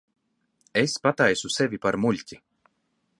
Es 0.83 0.95
pataisu 1.03 1.53
sevi 1.57 1.81
par 1.87 1.99
muļķi. 2.07 2.43